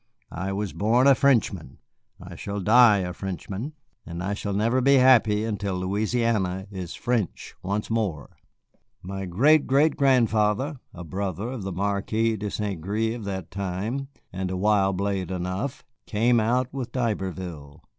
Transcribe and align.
I 0.33 0.51
was 0.51 0.73
born 0.73 1.05
a 1.05 1.13
Frenchman, 1.13 1.77
I 2.19 2.35
shall 2.35 2.59
die 2.59 3.01
a 3.01 3.13
Frenchman, 3.13 3.73
and 4.03 4.23
I 4.23 4.33
shall 4.33 4.53
never 4.53 4.81
be 4.81 4.95
happy 4.95 5.43
until 5.45 5.75
Louisiana 5.75 6.65
is 6.71 6.95
French 6.95 7.53
once 7.61 7.91
more. 7.91 8.35
My 9.03 9.25
great 9.27 9.67
grandfather, 9.67 10.77
a 10.91 11.03
brother 11.03 11.49
of 11.51 11.61
the 11.61 11.71
Marquis 11.71 12.35
de 12.35 12.49
St. 12.49 12.81
Gré 12.81 13.15
of 13.15 13.25
that 13.25 13.51
time, 13.51 14.07
and 14.33 14.49
a 14.49 14.57
wild 14.57 14.97
blade 14.97 15.29
enough, 15.29 15.85
came 16.07 16.39
out 16.39 16.73
with 16.73 16.91
D'Iberville. 16.91 17.83